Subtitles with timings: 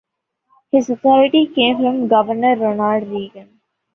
[0.71, 3.59] His authority came from Governor Ronald Reagan.